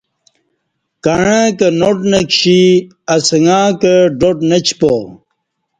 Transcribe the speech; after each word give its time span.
کعںݩکہ 1.03 1.67
ناٹ 1.79 1.97
نہ 2.11 2.19
کشی 2.29 2.61
اسݣہ 3.13 3.59
کہ 3.81 3.93
ڈاڈ 4.19 4.37
نہ 4.49 4.57
چپا 4.65 4.93